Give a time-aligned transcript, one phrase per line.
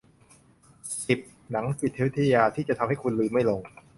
[1.07, 1.19] สิบ
[1.51, 3.61] หนังจิตวิทยา ที่จะทำให้คุณลืมไม่ลง